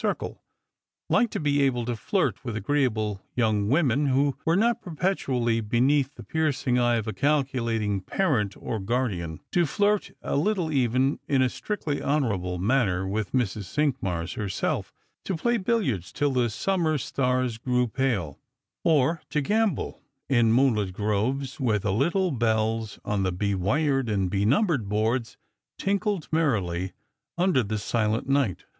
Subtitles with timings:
[0.01, 0.41] circle;
[1.11, 6.15] liked to be able to flirt with agreeable young womeu who were not perpetually beneath
[6.15, 11.43] the piercing eye of a calculating parent or guardian, to flirt a little even, in
[11.43, 13.65] a strictly honour able manner, with Mrs.
[13.65, 14.91] Cinqmars herself;
[15.23, 18.39] to play billiards till the summer stars grew pale,
[18.83, 24.31] or to gamble in moonlit groves where the little bells on the be wired and
[24.31, 25.37] be numbered boards
[25.77, 26.93] tinkled merrily
[27.37, 28.63] under the silent night.